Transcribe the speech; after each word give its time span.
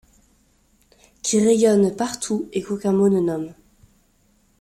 Qui 1.21 1.39
rayonnent 1.39 1.95
partout 1.95 2.49
et 2.53 2.63
qu'aucun 2.63 2.91
mot 2.91 3.07
ne 3.07 3.19
nomme 3.19 3.53